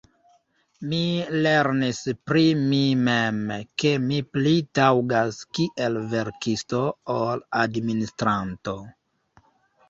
Mi 0.91 0.99
lernis 1.41 1.99
pri 2.29 2.45
mi 2.61 2.79
mem, 3.07 3.37
ke 3.83 3.91
mi 4.07 4.17
pli 4.37 4.55
taŭgas 4.79 5.37
kiel 5.59 6.01
verkisto 6.15 6.81
ol 7.19 7.45
administranto. 7.67 8.77